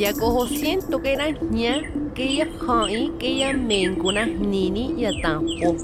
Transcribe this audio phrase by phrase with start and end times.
[0.00, 1.82] Yakoho siento que era ña
[2.14, 5.76] que ya hai que ya menkuna nini ya tampo.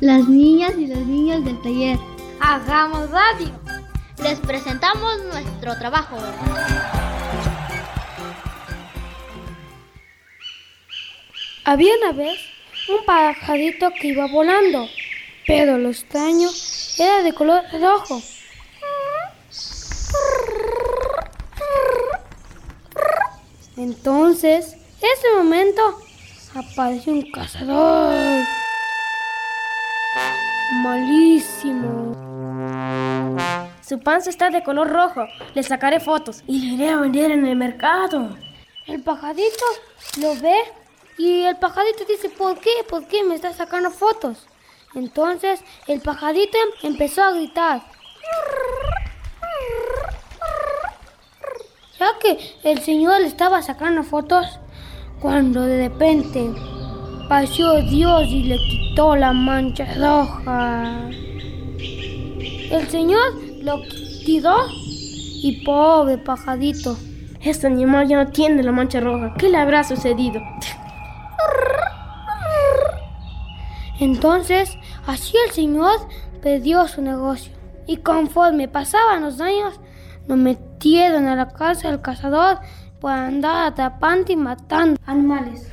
[0.00, 1.98] Las niñas y los niños del taller.
[2.40, 3.50] Hagamos radio.
[4.22, 6.16] Les presentamos nuestro trabajo.
[11.64, 12.47] Había una vez
[12.88, 14.88] un pajarito que iba volando,
[15.46, 16.48] pero lo extraño
[16.98, 18.20] era de color rojo.
[23.76, 26.00] Entonces, en ese momento,
[26.54, 28.44] apareció un cazador.
[30.82, 32.16] Malísimo.
[33.86, 35.26] Su panza está de color rojo.
[35.54, 38.36] Le sacaré fotos y le iré a vender en el mercado.
[38.86, 39.64] El pajarito
[40.16, 40.56] lo ve
[41.18, 42.70] y el pajarito dice, ¿por qué?
[42.88, 44.46] ¿Por qué me está sacando fotos?
[44.94, 47.82] Entonces el pajarito empezó a gritar.
[51.98, 54.46] Ya que el señor le estaba sacando fotos,
[55.20, 56.52] cuando de repente
[57.28, 61.10] pasó Dios y le quitó la mancha roja.
[62.70, 63.80] El señor lo
[64.24, 64.56] tiró
[65.42, 66.96] y pobre pajarito.
[67.40, 69.34] Este animal ya no tiene la mancha roja.
[69.36, 70.40] ¿Qué le habrá sucedido?
[73.98, 75.98] Entonces, así el señor
[76.42, 77.52] perdió su negocio.
[77.86, 79.80] Y conforme pasaban los años,
[80.26, 82.60] lo metieron a la casa del cazador
[83.00, 85.70] por andar atrapando y matando animales.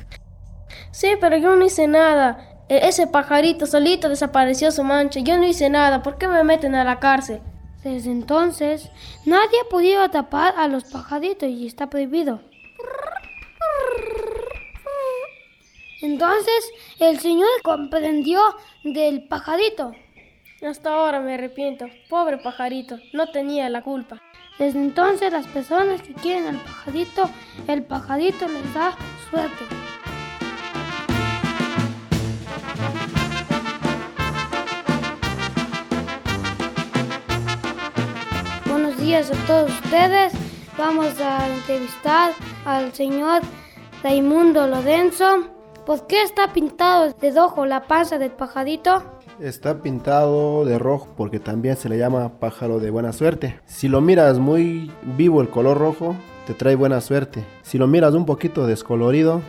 [0.91, 2.63] Sí, pero yo no hice nada.
[2.69, 5.19] E- ese pajarito solito desapareció su mancha.
[5.19, 6.01] Yo no hice nada.
[6.01, 7.41] ¿Por qué me meten a la cárcel?
[7.83, 8.89] Desde entonces,
[9.25, 12.39] nadie ha podido atrapar a los pajaritos y está prohibido.
[16.05, 18.39] Entonces, el señor comprendió
[18.83, 19.91] del pajarito.
[20.61, 21.87] Hasta ahora me arrepiento.
[22.09, 22.99] Pobre pajarito.
[23.11, 24.21] No tenía la culpa.
[24.59, 27.27] Desde entonces, las personas que quieren al pajarito,
[27.67, 28.95] el pajarito les da
[29.31, 29.65] suerte.
[38.67, 40.33] Buenos días a todos ustedes.
[40.77, 42.31] Vamos a entrevistar
[42.63, 43.41] al señor
[44.03, 45.54] Raimundo Lorenzo.
[45.85, 49.03] ¿Por qué está pintado de rojo la panza del pajarito?
[49.39, 53.59] Está pintado de rojo porque también se le llama pájaro de buena suerte.
[53.67, 56.15] Si lo miras muy vivo el color rojo,
[56.47, 57.45] te trae buena suerte.
[57.61, 59.41] Si lo miras un poquito descolorido,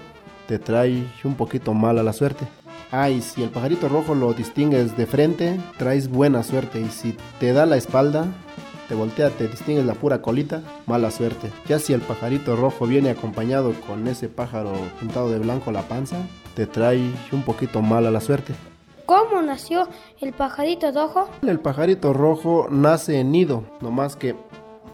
[0.46, 2.46] te trae un poquito mala la suerte.
[2.92, 6.82] Ah, y si el pajarito rojo lo distingues de frente, traes buena suerte.
[6.82, 8.26] Y si te da la espalda,
[8.88, 11.50] te voltea, te distingues la pura colita, mala suerte.
[11.66, 16.16] Ya si el pajarito rojo viene acompañado con ese pájaro pintado de blanco la panza,
[16.54, 17.00] te trae
[17.32, 18.54] un poquito mala la suerte.
[19.06, 19.88] ¿Cómo nació
[20.20, 21.28] el pajarito rojo?
[21.42, 24.34] El pajarito rojo nace en nido, nomás que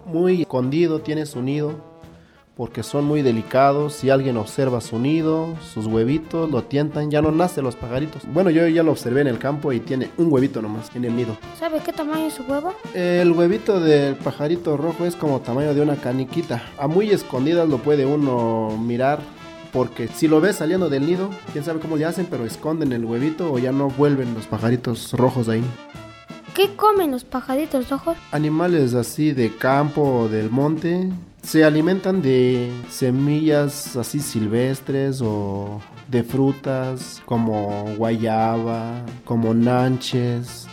[0.05, 1.92] muy escondido tiene su nido
[2.57, 3.95] porque son muy delicados.
[3.95, 8.23] Si alguien observa su nido, sus huevitos, lo tientan, ya no nacen los pajaritos.
[8.33, 11.17] Bueno, yo ya lo observé en el campo y tiene un huevito nomás en el
[11.17, 11.37] nido.
[11.59, 12.75] ¿Sabe qué tamaño es su huevo?
[12.95, 16.63] El huevito del pajarito rojo es como tamaño de una caniquita.
[16.79, 19.21] A muy escondidas lo puede uno mirar.
[19.73, 23.07] Porque si lo ves saliendo del nido, quién sabe cómo le hacen, pero esconden el
[23.07, 25.65] huevito o ya no vuelven los pajaritos rojos ahí.
[26.53, 28.19] ¿Qué comen los pajaritos rojos?
[28.33, 31.09] Animales así de campo o del monte
[31.43, 40.69] se alimentan de semillas así silvestres o de frutas como guayaba, como nanches,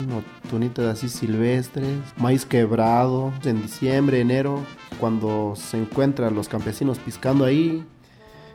[0.50, 3.34] tunitas así silvestres, maíz quebrado.
[3.44, 4.60] En diciembre, enero,
[5.00, 7.84] cuando se encuentran los campesinos piscando ahí,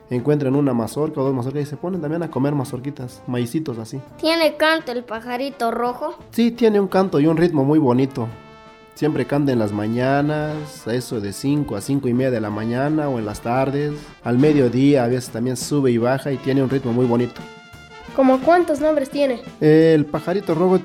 [0.09, 3.99] encuentran una mazorca o dos mazorcas y se ponen también a comer mazorquitas, maicitos así.
[4.17, 6.15] ¿Tiene canto el pajarito rojo?
[6.31, 8.27] Sí, tiene un canto y un ritmo muy bonito.
[8.95, 12.49] Siempre canta en las mañanas, a eso de 5 a 5 y media de la
[12.49, 13.93] mañana o en las tardes.
[14.23, 17.41] Al mediodía a veces también sube y baja y tiene un ritmo muy bonito.
[18.15, 19.41] ¿Cómo cuántos nombres tiene?
[19.59, 20.79] El pajarito rojo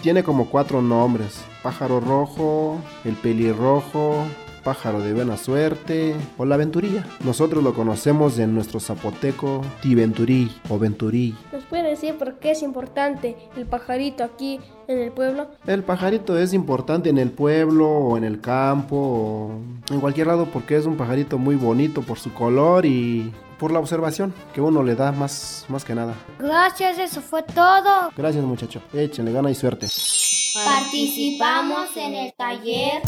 [0.00, 1.44] tiene como cuatro nombres.
[1.62, 4.24] Pájaro rojo, el pelirrojo,
[4.66, 7.06] pájaro de buena suerte o la venturilla.
[7.24, 11.36] Nosotros lo conocemos en nuestro zapoteco tiventurí o venturí.
[11.52, 14.58] ¿Nos puede decir por qué es importante el pajarito aquí
[14.88, 15.46] en el pueblo?
[15.68, 20.46] El pajarito es importante en el pueblo o en el campo o en cualquier lado
[20.52, 24.82] porque es un pajarito muy bonito por su color y por la observación que uno
[24.82, 26.14] le da más, más que nada.
[26.40, 28.10] Gracias, eso fue todo.
[28.16, 29.86] Gracias muchacho, échenle gana y suerte.
[30.64, 33.02] Participamos en el taller.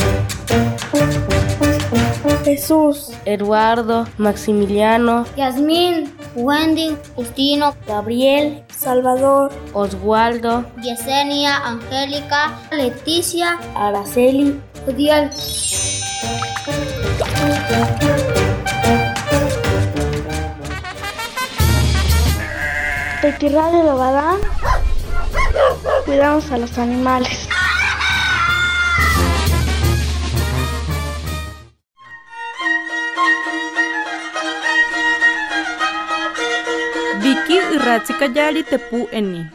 [2.44, 15.31] Jesús, Eduardo, Maximiliano, Yasmín, Wendy, Justino, Gabriel, Salvador, Oswaldo, Yesenia, Angélica, Leticia, Araceli, Odiel.
[23.23, 24.38] Retirar el Obadán.
[26.05, 27.48] Cuidamos a los animales.
[38.69, 39.46] Tepu Eni.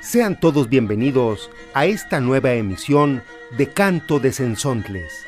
[0.00, 3.22] Sean todos bienvenidos a esta nueva emisión
[3.58, 5.26] de Canto de Sensontles.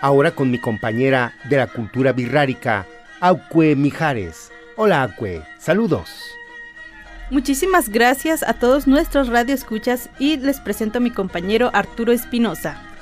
[0.00, 2.84] Ahora con mi compañera de la cultura birrárica,
[3.20, 4.50] Aucue Mijares.
[4.74, 6.10] Hola Aucue, saludos.
[7.30, 12.93] Muchísimas gracias a todos nuestros radioescuchas y les presento a mi compañero Arturo Espinosa.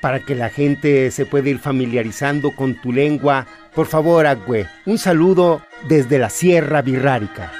[0.00, 4.98] Para que la gente se pueda ir familiarizando con tu lengua, por favor, Agüe, un
[4.98, 7.52] saludo desde la Sierra Birrárica.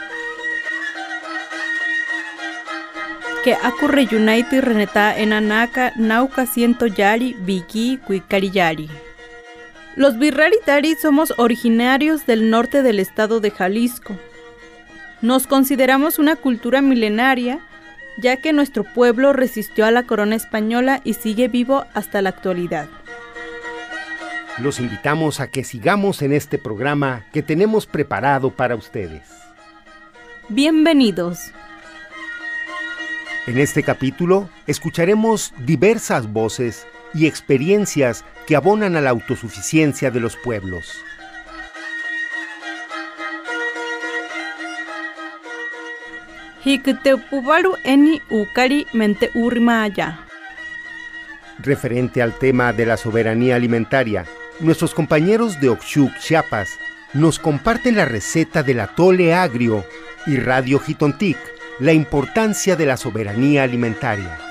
[3.44, 8.88] Que acurre United Reneta en Anaka, Nauca Ciento Yari, Viki, Cuicariyari.
[9.94, 14.16] Los Birraritari somos originarios del norte del estado de Jalisco.
[15.22, 17.60] Nos consideramos una cultura milenaria,
[18.16, 22.88] ya que nuestro pueblo resistió a la corona española y sigue vivo hasta la actualidad.
[24.58, 29.22] Los invitamos a que sigamos en este programa que tenemos preparado para ustedes.
[30.48, 31.52] Bienvenidos.
[33.46, 40.36] En este capítulo escucharemos diversas voces y experiencias que abonan a la autosuficiencia de los
[40.36, 40.98] pueblos.
[47.84, 50.26] Eni ukari mente urmaya.
[51.60, 54.26] Referente al tema de la soberanía alimentaria,
[54.58, 56.68] nuestros compañeros de Oxuc, Chiapas,
[57.14, 59.84] nos comparten la receta del atole agrio
[60.26, 61.38] y Radio Jitontic,
[61.78, 64.45] la importancia de la soberanía alimentaria.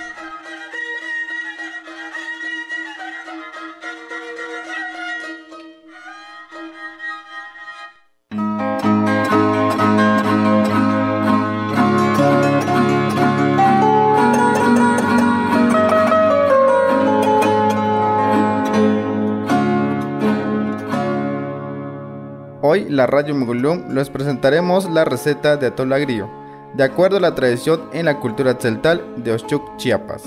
[22.75, 26.29] Hoy, la Radio Mugulum, les presentaremos la receta de atole agrio,
[26.73, 30.23] de acuerdo a la tradición en la cultura celtal de Oshchuk, Chiapas.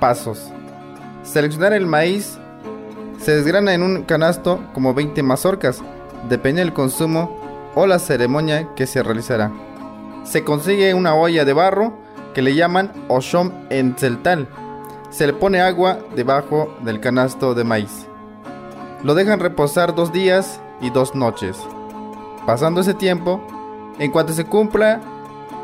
[0.00, 0.50] Pasos.
[1.24, 2.38] Seleccionar el maíz.
[3.20, 5.82] Se desgrana en un canasto como 20 mazorcas,
[6.30, 7.38] depende del consumo
[7.74, 9.52] o la ceremonia que se realizará.
[10.24, 11.98] Se consigue una olla de barro
[12.32, 14.48] que le llaman oshom en celtal.
[15.10, 18.06] Se le pone agua debajo del canasto de maíz.
[19.02, 21.58] Lo dejan reposar dos días y dos noches.
[22.46, 23.40] Pasando ese tiempo,
[23.98, 25.00] en cuanto se cumpla,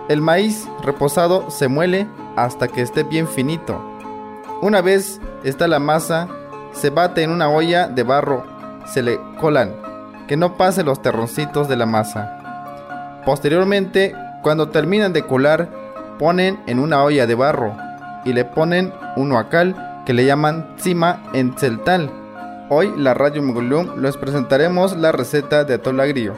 [0.08, 3.78] el maíz reposado se muele hasta que esté bien finito.
[4.62, 6.28] Una vez está la masa,
[6.72, 8.44] se bate en una olla de barro,
[8.86, 9.74] se le colan,
[10.26, 13.20] que no pase los terroncitos de la masa.
[13.26, 15.68] Posteriormente, cuando terminan de colar,
[16.18, 17.76] ponen en una olla de barro
[18.24, 22.10] y le ponen un huacal que le llaman cima en celtal.
[22.70, 26.34] Hoy la Radio Mugulum les presentaremos la receta de atole agrio,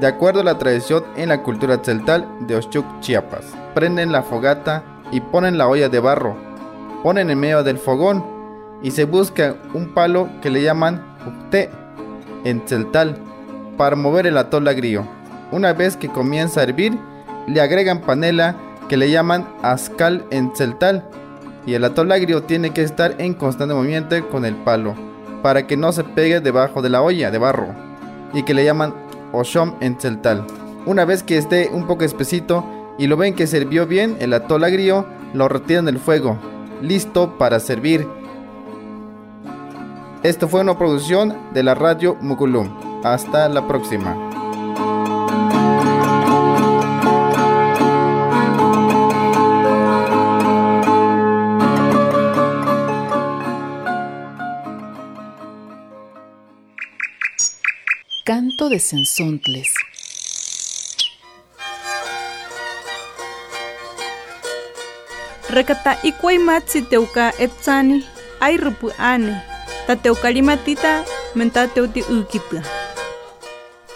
[0.00, 3.46] de acuerdo a la tradición en la cultura celtal de Oshchuk, Chiapas.
[3.74, 6.36] Prenden la fogata y ponen la olla de barro,
[7.02, 8.24] ponen en medio del fogón
[8.82, 11.70] y se busca un palo que le llaman ucté
[12.44, 13.16] en celtal
[13.76, 15.06] para mover el atole agrio.
[15.50, 16.98] Una vez que comienza a hervir,
[17.46, 18.56] le agregan panela
[18.88, 21.04] que le llaman ascal en celtal
[21.64, 24.94] y el atole agrio tiene que estar en constante movimiento con el palo
[25.42, 27.68] para que no se pegue debajo de la olla de barro
[28.32, 28.94] y que le llaman
[29.32, 30.46] oshom en celtal.
[30.86, 32.64] Una vez que esté un poco espesito
[32.98, 36.38] y lo ven que sirvió bien el atole agrio, lo retiran del fuego,
[36.82, 38.06] listo para servir.
[40.22, 42.68] Esto fue una producción de la radio Mukulum.
[43.04, 44.25] Hasta la próxima.
[58.64, 59.68] De Sensontles.
[65.50, 65.98] Recata
[66.90, 68.04] teuka etsani,
[68.40, 68.58] ay
[68.98, 69.42] ane,
[69.86, 72.62] tateucalimatita mentateuti ukita.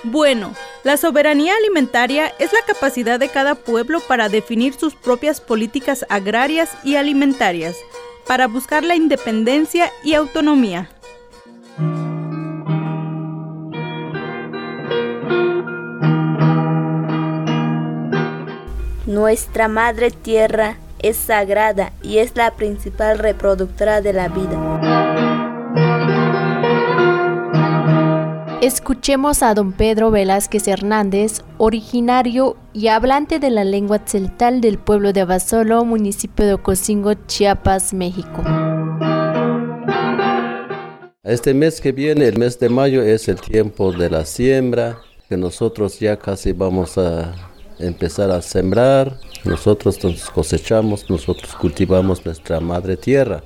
[0.05, 6.05] Bueno, la soberanía alimentaria es la capacidad de cada pueblo para definir sus propias políticas
[6.11, 7.77] agrarias y alimentarias,
[8.27, 10.91] para buscar la independencia y autonomía.
[19.11, 24.57] Nuestra madre tierra es sagrada y es la principal reproductora de la vida.
[28.63, 35.13] Escuchemos a don Pedro Velázquez Hernández, originario y hablante de la lengua celtal del pueblo
[35.13, 38.45] de Abasolo, municipio de Ocosingo, Chiapas, México.
[41.25, 45.37] Este mes que viene, el mes de mayo, es el tiempo de la siembra, que
[45.37, 47.50] nosotros ya casi vamos a
[47.81, 49.19] empezar a sembrar.
[49.45, 53.43] Nosotros nos cosechamos, nosotros cultivamos nuestra madre tierra.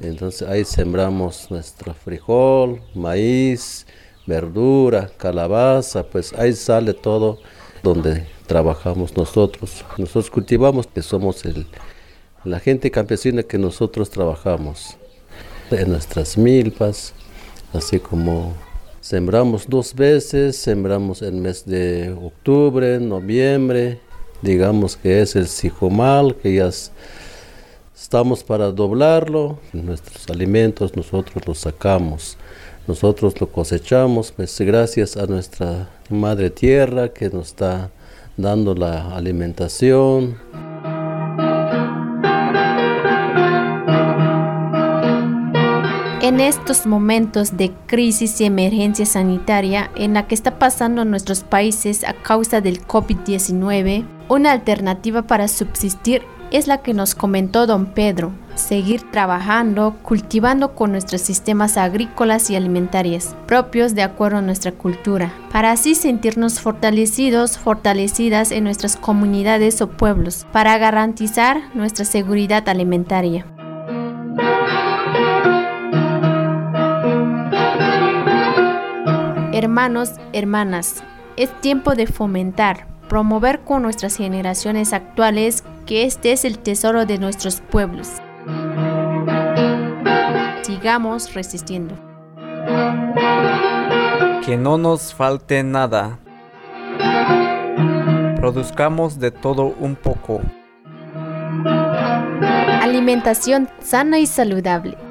[0.00, 3.86] Entonces ahí sembramos nuestro frijol, maíz,
[4.26, 7.38] verdura, calabaza, pues ahí sale todo
[7.82, 9.84] donde trabajamos nosotros.
[9.98, 11.66] Nosotros cultivamos, que somos el,
[12.44, 14.96] la gente campesina que nosotros trabajamos
[15.70, 17.14] en nuestras milpas,
[17.72, 18.54] así como
[19.04, 24.00] sembramos dos veces, sembramos en mes de octubre, noviembre,
[24.40, 26.70] digamos que es el sijomal, que ya
[27.94, 32.38] estamos para doblarlo, nuestros alimentos nosotros los sacamos
[32.86, 37.90] nosotros lo cosechamos, pues gracias a nuestra madre tierra que nos está
[38.36, 40.36] dando la alimentación.
[46.34, 52.02] En estos momentos de crisis y emergencia sanitaria en la que está pasando nuestros países
[52.02, 58.32] a causa del COVID-19, una alternativa para subsistir es la que nos comentó don Pedro,
[58.56, 65.32] seguir trabajando, cultivando con nuestros sistemas agrícolas y alimentarios propios de acuerdo a nuestra cultura,
[65.52, 73.46] para así sentirnos fortalecidos, fortalecidas en nuestras comunidades o pueblos, para garantizar nuestra seguridad alimentaria.
[79.54, 81.04] Hermanos, hermanas,
[81.36, 87.18] es tiempo de fomentar, promover con nuestras generaciones actuales que este es el tesoro de
[87.18, 88.08] nuestros pueblos.
[90.62, 91.94] Sigamos resistiendo.
[94.44, 96.18] Que no nos falte nada.
[98.34, 100.40] Produzcamos de todo un poco.
[102.82, 105.03] Alimentación sana y saludable.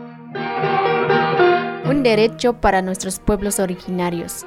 [2.04, 4.46] Derecho para nuestros pueblos originarios.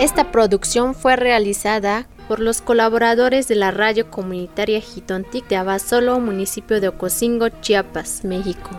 [0.00, 6.80] Esta producción fue realizada por los colaboradores de la radio comunitaria Jitontic de Abasolo, municipio
[6.80, 8.70] de Ocosingo, Chiapas, México.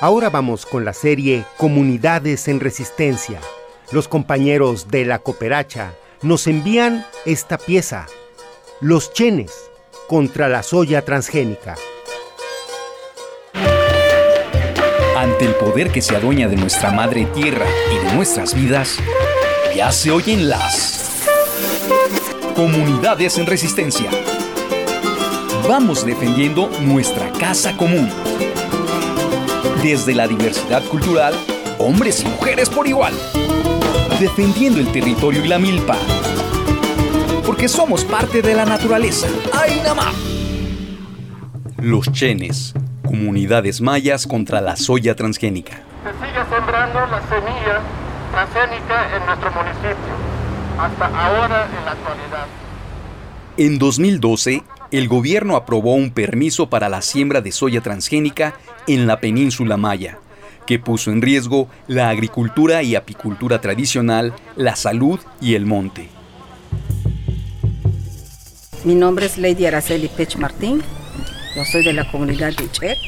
[0.00, 3.40] Ahora vamos con la serie Comunidades en Resistencia.
[3.90, 8.06] Los compañeros de la cooperacha nos envían esta pieza,
[8.80, 9.52] Los Chenes
[10.06, 11.74] contra la soya transgénica.
[15.16, 18.98] Ante el poder que se adueña de nuestra madre tierra y de nuestras vidas,
[19.74, 21.26] ya se oyen las
[22.54, 24.10] comunidades en resistencia.
[25.68, 28.08] Vamos defendiendo nuestra casa común.
[29.82, 31.34] Desde la diversidad cultural,
[31.78, 33.14] hombres y mujeres por igual
[34.18, 35.96] defendiendo el territorio y la milpa.
[37.46, 39.28] Porque somos parte de la naturaleza.
[39.52, 40.12] ¡Ay, nama!
[41.76, 42.74] Los Chenes,
[43.04, 45.82] comunidades mayas contra la soya transgénica.
[46.02, 47.80] Se sigue sembrando la semilla
[48.32, 50.14] transgénica en nuestro municipio,
[50.80, 52.46] hasta ahora en la actualidad.
[53.56, 59.20] En 2012, el gobierno aprobó un permiso para la siembra de soya transgénica en la
[59.20, 60.18] península maya
[60.68, 66.10] que puso en riesgo la agricultura y apicultura tradicional, la salud y el monte.
[68.84, 70.82] Mi nombre es Lady Araceli Pech Martín,
[71.56, 72.98] yo soy de la comunidad de Uchet,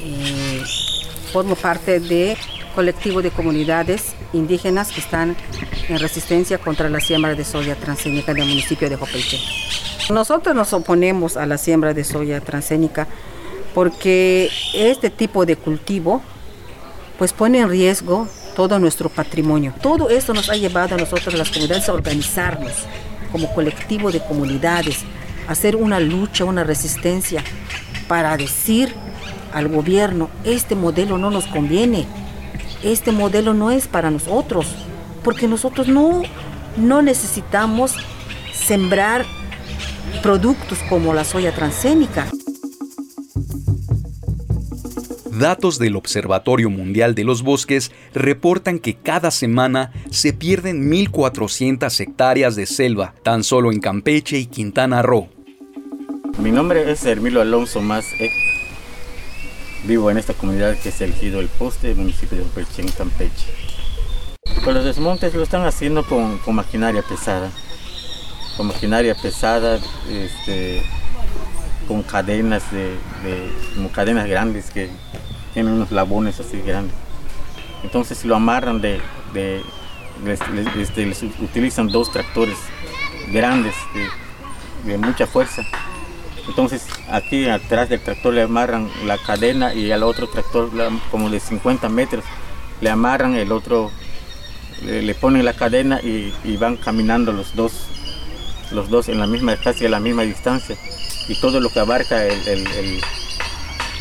[0.00, 0.62] eh,
[1.32, 2.36] formo parte del
[2.78, 5.34] colectivo de comunidades indígenas que están
[5.88, 9.40] en resistencia contra la siembra de soya transgénica del municipio de Jopelche.
[10.10, 13.08] Nosotros nos oponemos a la siembra de soya transgénica
[13.74, 16.22] porque este tipo de cultivo
[17.18, 19.74] pues pone en riesgo todo nuestro patrimonio.
[19.82, 22.86] Todo esto nos ha llevado a nosotros, las comunidades, a organizarnos
[23.32, 25.00] como colectivo de comunidades,
[25.48, 27.42] a hacer una lucha, una resistencia
[28.06, 28.94] para decir
[29.52, 32.06] al gobierno, este modelo no nos conviene,
[32.82, 34.66] este modelo no es para nosotros,
[35.24, 36.22] porque nosotros no,
[36.76, 37.94] no necesitamos
[38.52, 39.24] sembrar
[40.22, 42.26] productos como la soya transgénica.
[45.38, 52.56] Datos del Observatorio Mundial de los Bosques reportan que cada semana se pierden 1.400 hectáreas
[52.56, 55.28] de selva, tan solo en Campeche y Quintana Roo.
[56.38, 58.04] Mi nombre es Hermilo Alonso Más.
[59.84, 63.46] Vivo en esta comunidad que es el Gido El Poste, municipio de Upechén, Campeche.
[64.64, 67.50] Pues los desmontes lo están haciendo con, maquinaria pesada.
[68.56, 69.78] Con maquinaria pesada,
[70.10, 70.82] este,
[71.86, 72.98] con cadenas de,
[73.74, 74.90] como cadenas grandes que
[75.54, 76.94] tienen unos labones así grandes.
[77.82, 79.00] Entonces lo amarran de,
[80.26, 82.58] este, les, utilizan dos tractores
[83.32, 83.74] grandes
[84.84, 85.62] de, mucha fuerza.
[86.48, 90.70] Entonces aquí atrás del tractor le amarran la cadena y al otro tractor
[91.10, 92.24] como de 50 metros
[92.80, 93.90] le amarran el otro,
[94.82, 97.72] le, ponen la cadena y, van caminando los dos,
[98.72, 100.76] los dos en la misma, casi a la misma distancia
[101.28, 103.00] y todo lo que abarca el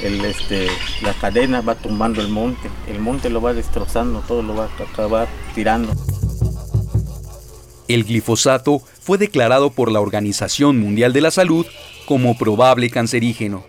[0.04, 0.68] este,
[1.02, 4.84] la cadena va tumbando el monte, el monte lo va destrozando, todo lo va a
[4.84, 5.94] acabar tirando.
[7.88, 11.66] El glifosato fue declarado por la Organización Mundial de la Salud
[12.08, 13.66] como probable cancerígeno.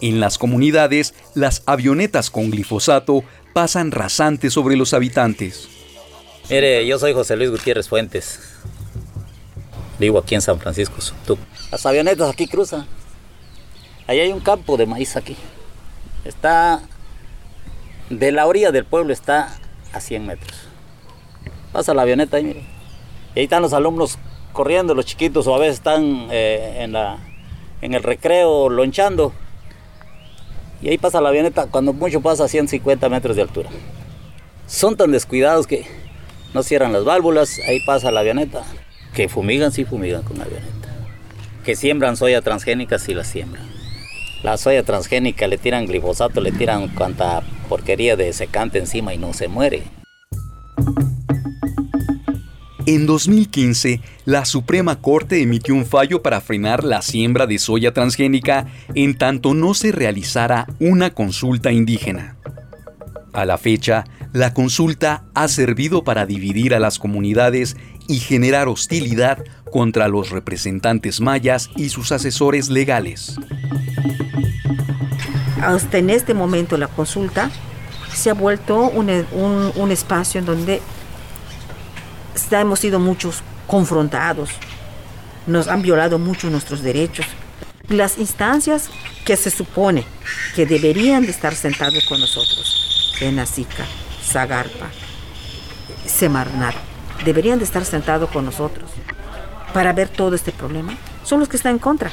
[0.00, 5.68] En las comunidades, las avionetas con glifosato pasan rasantes sobre los habitantes.
[6.48, 8.40] Mire, yo soy José Luis Gutiérrez Fuentes.
[9.98, 10.96] Vivo aquí en San Francisco,
[11.70, 12.86] Las avionetas aquí cruzan.
[14.06, 15.36] Ahí hay un campo de maíz aquí.
[16.24, 16.80] Está
[18.08, 19.58] de la orilla del pueblo está
[19.92, 20.68] a 100 metros.
[21.72, 22.62] Pasa la avioneta ahí, mire.
[23.34, 24.18] Y ahí están los alumnos
[24.52, 27.18] corriendo, los chiquitos, o a veces están eh, en, la,
[27.80, 29.32] en el recreo lonchando.
[30.82, 33.70] Y ahí pasa la avioneta, cuando mucho pasa a 150 metros de altura.
[34.66, 35.86] Son tan descuidados que
[36.54, 38.62] no cierran las válvulas, ahí pasa la avioneta.
[39.14, 40.88] Que fumigan, sí fumigan con la avioneta.
[41.64, 43.80] Que siembran soya transgénica, sí la siembran
[44.42, 49.32] la soya transgénica, le tiran glifosato, le tiran cuanta porquería de secante encima y no
[49.32, 49.82] se muere.
[52.86, 58.66] En 2015, la Suprema Corte emitió un fallo para frenar la siembra de soya transgénica
[58.94, 62.36] en tanto no se realizara una consulta indígena.
[63.32, 67.76] A la fecha, la consulta ha servido para dividir a las comunidades
[68.08, 73.36] y generar hostilidad contra los representantes mayas y sus asesores legales
[75.62, 77.50] hasta en este momento la consulta
[78.12, 80.80] se ha vuelto un, espacio en donde
[82.50, 84.50] hemos sido muchos confrontados,
[85.46, 87.26] nos han violado mucho nuestros derechos.
[87.88, 88.88] Las instancias
[89.24, 90.04] que se supone
[90.54, 93.84] que deberían de estar sentados con nosotros, Benacica,
[94.22, 94.90] Zagarpa,
[96.06, 96.74] Semarnat,
[97.24, 98.90] deberían de estar sentados con nosotros
[99.72, 102.10] para ver todo este problema, son los que están en contra.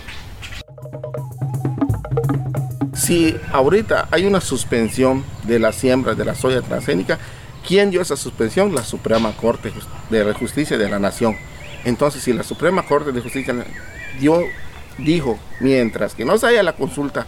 [2.93, 7.19] Si ahorita hay una suspensión de la siembra de la soya transgénica,
[7.67, 8.73] ¿quién dio esa suspensión?
[8.73, 9.73] La Suprema Corte
[10.09, 11.37] de Justicia de la Nación.
[11.83, 13.53] Entonces, si la Suprema Corte de Justicia
[14.19, 14.41] dio,
[14.97, 17.27] dijo, mientras que no se haya la consulta,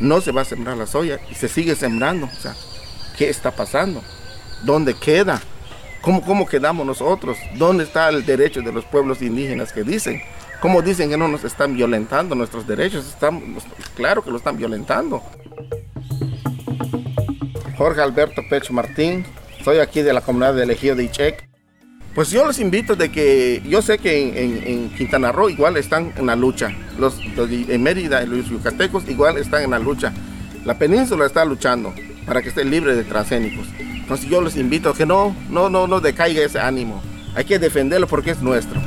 [0.00, 2.28] no se va a sembrar la soya y se sigue sembrando.
[3.16, 4.02] ¿qué está pasando?
[4.64, 5.40] ¿Dónde queda?
[6.00, 7.36] ¿Cómo, cómo quedamos nosotros?
[7.56, 10.20] ¿Dónde está el derecho de los pueblos indígenas que dicen?
[10.60, 13.06] ¿Cómo dicen que no nos están violentando nuestros derechos?
[13.06, 13.56] Están,
[13.94, 15.22] claro que lo están violentando.
[17.76, 19.24] Jorge Alberto Pecho Martín,
[19.64, 21.48] soy aquí de la comunidad de Ejido de Ichec.
[22.14, 26.26] Pues yo les invito de que, yo sé que en, Quintana Roo igual están en
[26.26, 30.12] la lucha, los, en Mérida, los yucatecos igual están en la lucha.
[30.64, 31.94] La península está luchando
[32.26, 33.66] para que esté libre de transgénicos.
[33.78, 37.00] Entonces yo les invito a que no, no, no, no decaiga ese ánimo.
[37.36, 38.80] Hay que defenderlo porque es nuestro.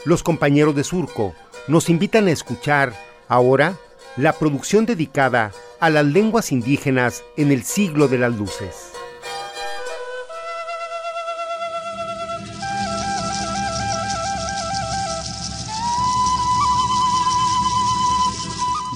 [0.05, 1.35] Los compañeros de Surco
[1.69, 2.95] nos invitan a escuchar
[3.29, 3.77] ahora
[4.17, 9.00] la producción dedicada a las lenguas indígenas en el siglo de las luces.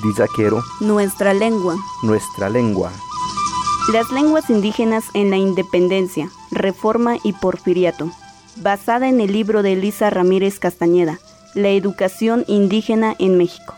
[0.05, 0.63] Dizaquero.
[0.81, 1.77] Nuestra lengua.
[2.03, 2.93] Nuestra lengua.
[3.93, 8.11] Las lenguas indígenas en la independencia, reforma y porfiriato.
[8.57, 11.19] Basada en el libro de Elisa Ramírez Castañeda,
[11.55, 13.75] La educación indígena en México.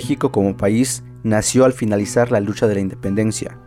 [0.00, 3.58] México como país nació al finalizar la lucha de la independencia.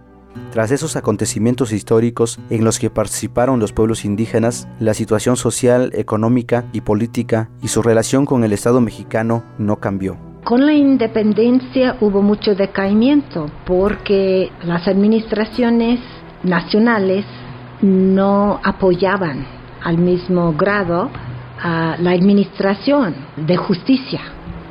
[0.52, 6.65] Tras esos acontecimientos históricos en los que participaron los pueblos indígenas, la situación social, económica
[6.74, 10.17] y política y su relación con el Estado mexicano no cambió.
[10.43, 16.00] Con la independencia hubo mucho decaimiento porque las administraciones
[16.43, 17.26] nacionales
[17.84, 19.46] no apoyaban
[19.84, 21.12] al mismo grado
[21.62, 24.22] a la administración de justicia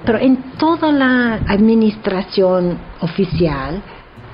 [0.04, 3.82] pero en toda la administración oficial,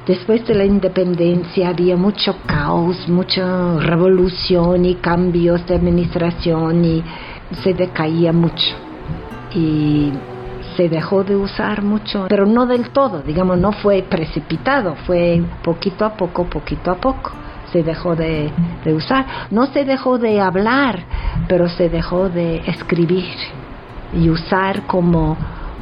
[0.07, 7.05] después de la independencia había mucho caos, mucha revolución y cambios de administración y
[7.63, 8.75] se decaía mucho.
[9.55, 10.13] Y
[10.77, 16.05] se dejó de usar mucho, pero no del todo, digamos, no fue precipitado, fue poquito
[16.05, 17.33] a poco, poquito a poco
[17.73, 18.51] se dejó de,
[18.83, 19.27] de, usar.
[19.51, 21.01] No se dejó de hablar,
[21.49, 23.27] pero se dejó de escribir
[24.12, 25.37] y usar como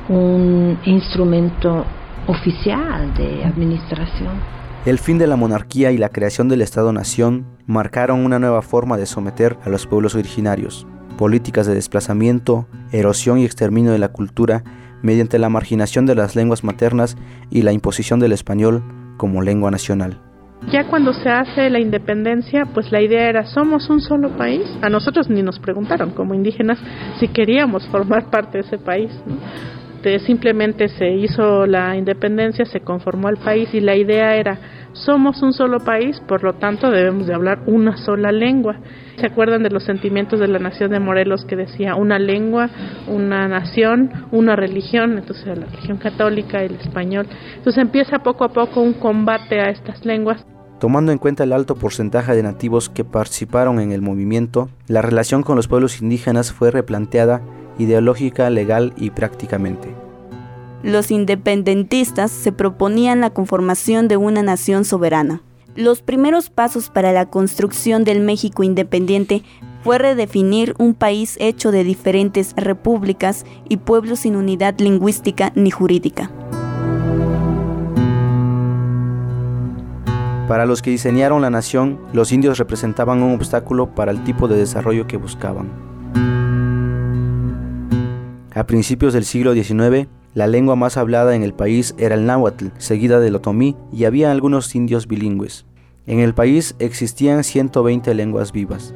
[0.08, 1.84] un instrumento
[2.26, 4.56] oficial de administración.
[4.84, 9.06] El fin de la monarquía y la creación del Estado-Nación marcaron una nueva forma de
[9.06, 10.86] someter a los pueblos originarios,
[11.18, 14.62] políticas de desplazamiento, erosión y exterminio de la cultura
[15.02, 17.16] mediante la marginación de las lenguas maternas
[17.50, 18.82] y la imposición del español
[19.16, 20.20] como lengua nacional.
[20.70, 24.64] Ya cuando se hace la independencia, pues la idea era, somos un solo país.
[24.82, 26.78] A nosotros ni nos preguntaron como indígenas
[27.20, 29.10] si queríamos formar parte de ese país.
[30.24, 34.58] simplemente se hizo la independencia, se conformó el país y la idea era
[34.96, 38.76] somos un solo país, por lo tanto debemos de hablar una sola lengua.
[39.18, 42.70] ¿Se acuerdan de los sentimientos de la nación de Morelos que decía una lengua,
[43.06, 45.18] una nación, una religión?
[45.18, 47.26] Entonces la religión católica, el español.
[47.56, 50.44] Entonces empieza poco a poco un combate a estas lenguas.
[50.78, 55.42] Tomando en cuenta el alto porcentaje de nativos que participaron en el movimiento, la relación
[55.42, 57.40] con los pueblos indígenas fue replanteada
[57.78, 59.88] ideológica, legal y prácticamente.
[60.82, 65.40] Los independentistas se proponían la conformación de una nación soberana.
[65.74, 69.42] Los primeros pasos para la construcción del México independiente
[69.82, 76.30] fue redefinir un país hecho de diferentes repúblicas y pueblos sin unidad lingüística ni jurídica.
[80.48, 84.56] Para los que diseñaron la nación, los indios representaban un obstáculo para el tipo de
[84.56, 85.70] desarrollo que buscaban.
[88.54, 92.68] A principios del siglo XIX, la lengua más hablada en el país era el náhuatl,
[92.78, 95.66] seguida del otomí, y había algunos indios bilingües.
[96.06, 98.94] En el país existían 120 lenguas vivas.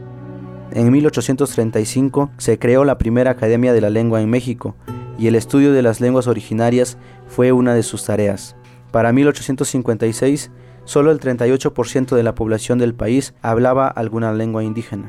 [0.71, 4.77] En 1835 se creó la primera Academia de la Lengua en México,
[5.19, 8.55] y el estudio de las lenguas originarias fue una de sus tareas.
[8.93, 10.51] Para 1856,
[10.91, 15.09] solo el 38% de la población del país hablaba alguna lengua indígena.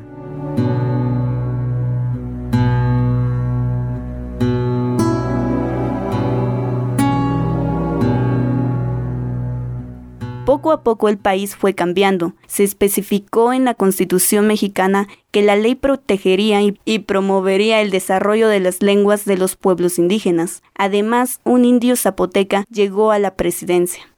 [10.46, 12.34] Poco a poco el país fue cambiando.
[12.46, 18.60] Se especificó en la Constitución mexicana que la ley protegería y, promovería el desarrollo de
[18.60, 20.62] las lenguas de los pueblos indígenas.
[20.76, 24.11] Además, un indio zapoteca llegó a la presidencia.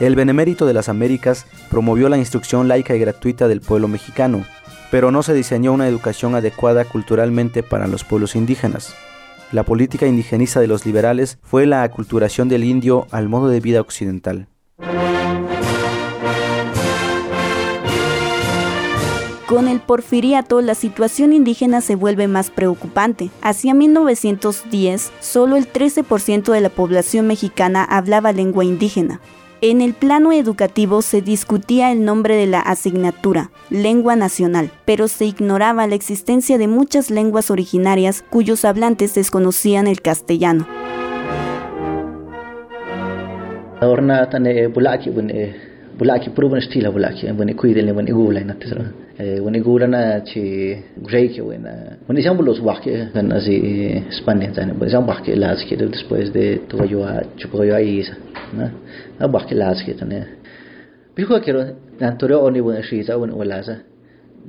[0.00, 4.44] El Benemérito de las Américas promovió la instrucción laica y gratuita del pueblo mexicano,
[4.92, 8.94] pero no se diseñó una educación adecuada culturalmente para los pueblos indígenas.
[9.50, 13.80] La política indigenista de los liberales fue la aculturación del indio al modo de vida
[13.80, 14.46] occidental.
[19.48, 23.30] Con el porfiriato, la situación indígena se vuelve más preocupante.
[23.40, 29.20] Hacia 1910, solo el 13% de la población mexicana hablaba lengua indígena.
[29.60, 35.24] En el plano educativo se discutía el nombre de la asignatura, lengua nacional, pero se
[35.24, 40.64] ignoraba la existencia de muchas lenguas originarias cuyos hablantes desconocían el castellano.
[58.56, 58.70] Ne?
[59.20, 60.22] Ne bih lazkítani.
[61.16, 61.64] Bíhol quiero
[61.98, 63.82] tanto yo ni buena shisa buena olaza.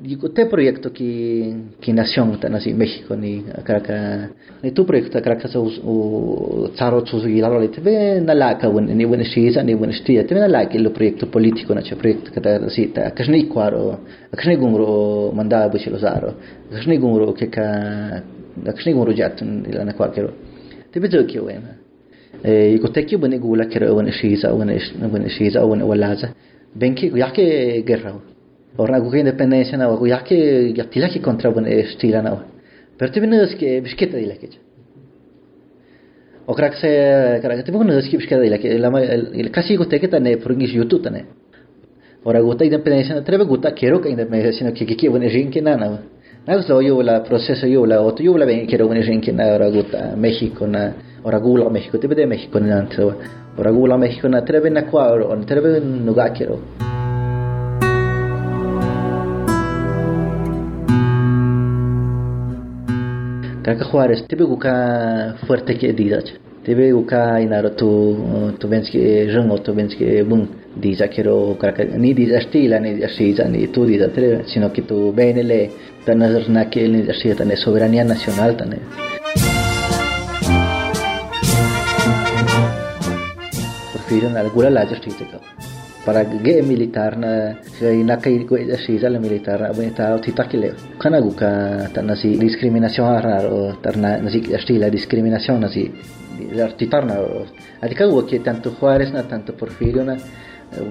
[0.02, 4.30] Y este proyecto que que nació tan así México ni Caracas
[4.64, 9.04] ni tu proyecto Caracas o Zaro Tsuzuki la verdad te ve na la ka ni
[9.04, 11.98] buena shisa ni buena shtia e te ve na la que el proyecto político nacho
[11.98, 14.00] proyecto que ta así ta que ni cuaro
[14.32, 16.36] que ni gungro mandaba pues lo Zaro
[16.70, 18.24] que ni gungro que ka
[18.64, 20.30] que ni gungro jatun ila na cualquier
[20.92, 21.79] te ve que bueno
[22.44, 24.70] wen e ko te ki wen gula kero wen shi sa wen
[25.12, 26.34] wen shi sa wen wala za
[26.76, 28.14] benki ya ke guerra
[28.78, 32.46] Ora gu independencia na gu yake yatila ki kontra bun estila na.
[32.98, 34.50] Pero te vienes que bisketa dila que.
[36.46, 40.00] O crack se crack te vienes que bisketa dila que la el casi gu te
[40.00, 41.26] que tane prungis youtube tane.
[42.24, 45.22] Ora gu ta independencia na trebe gu ta quiero que independencia no que que bun
[45.22, 46.00] rin que na na.
[46.46, 49.34] Na gu yo la proceso yo la otro yo la ven quiero bun rin que
[49.34, 52.88] na ora gu ta México na ora gu la México te de México na
[53.58, 56.60] ora gu la México na trebe na kwa ora trebe no ga quiero.
[63.70, 66.30] kaka Juárez tibe guka fuerte que dizach
[66.64, 72.42] tibe guka inaro tu tu venski rengo tu venski bun diza quiero kaka ni diza
[72.42, 74.08] stila ni diza ni tu diza
[74.48, 75.70] sino que tu benele
[76.06, 79.19] tanazar na que ni diza tane soberanía nacional tane prefiero
[84.18, 85.40] na alguna la justicia
[86.06, 91.22] para ge militar na na kai ko si la militar na ta tita kile kana
[91.22, 95.92] guka ta nasi discriminación har o tarna nasi stila discriminación nasi
[96.64, 97.16] artitar na
[97.82, 100.16] adika wo que tanto Juárez na tanto Porfirio na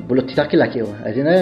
[0.06, 1.34] bolo tita kila ke adina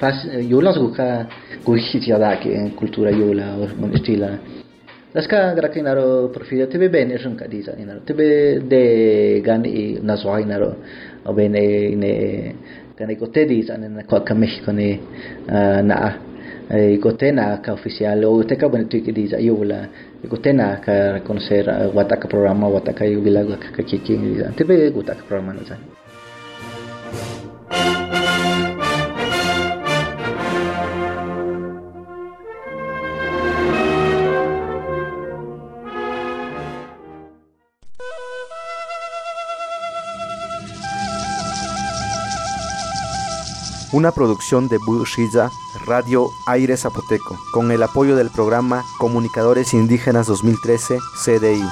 [0.00, 0.16] fas
[0.52, 1.26] yolas guka
[1.64, 4.38] guhi da que en cultura yola o stila.
[5.14, 10.76] Laska gara kinaro Porfirio tebe bene shunka diza inaro tebe de gani na zoa inaro
[11.24, 12.54] o bene ne
[12.96, 15.00] kana ikote di sana na kwa ka Mexico ni
[15.82, 16.14] na
[16.70, 19.88] ikote na ka oficial o te ka bueno tu que diza yo la
[20.24, 24.18] ikote na ka conocer wataka programa wataka yo bila ka kiki
[24.56, 25.91] te be wataka programa na sana
[43.92, 45.50] una producción de Bushiza
[45.86, 51.62] Radio Aire Zapoteco, con el apoyo del programa Comunicadores Indígenas 2013 CDI.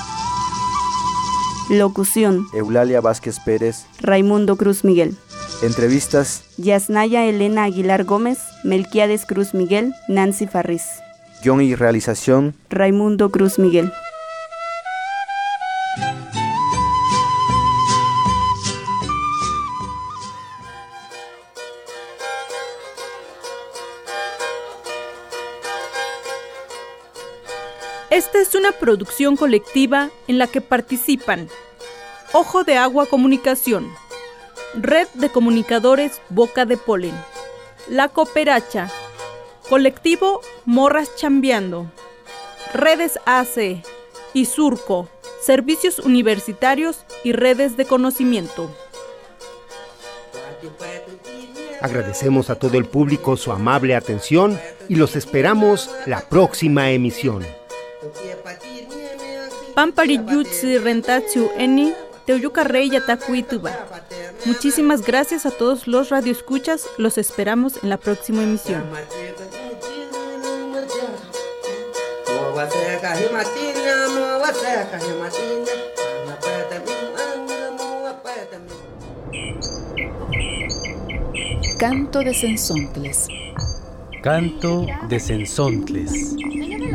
[1.70, 2.46] Locución.
[2.52, 3.86] Eulalia Vázquez Pérez.
[4.00, 5.16] Raimundo Cruz Miguel.
[5.62, 6.44] Entrevistas.
[6.56, 10.84] Yasnaya Elena Aguilar Gómez, Melquiades Cruz Miguel, Nancy Farris.
[11.42, 12.54] Guión y realización.
[12.68, 13.92] Raimundo Cruz Miguel.
[28.50, 31.48] Es una producción colectiva en la que participan
[32.32, 33.88] Ojo de Agua Comunicación,
[34.74, 37.14] Red de Comunicadores Boca de Polen,
[37.88, 38.90] La Cooperacha,
[39.68, 41.92] Colectivo Morras Chambeando,
[42.74, 43.84] Redes AC
[44.34, 45.08] y Surco,
[45.40, 48.68] Servicios Universitarios y Redes de Conocimiento.
[51.80, 54.58] Agradecemos a todo el público su amable atención
[54.88, 57.59] y los esperamos la próxima emisión.
[59.74, 61.92] Pampari Yutsi Rentatsu Eni
[62.26, 63.72] Teuyuca Rey Yatakuituba.
[64.46, 66.86] Muchísimas gracias a todos los radioescuchas.
[66.96, 68.84] Los esperamos en la próxima emisión.
[81.78, 83.26] Canto de Sensontles.
[84.22, 86.36] Canto de Sensontles.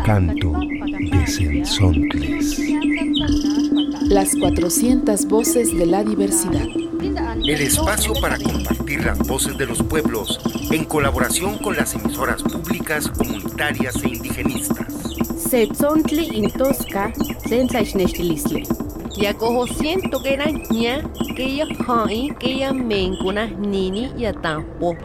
[0.06, 0.54] Canto
[4.10, 6.66] Las 400 voces de la diversidad.
[7.46, 10.40] El espacio para compartir las voces de los pueblos
[10.72, 14.94] en colaboración con las emisoras públicas, comunitarias e indigenistas.
[15.38, 17.14] Setzontli intosca
[17.48, 18.64] sensaichnextilistle.
[19.18, 21.02] Yakoho siento que era ña
[21.36, 21.66] que ya
[22.40, 24.96] que ya mencuna nini ya tampo.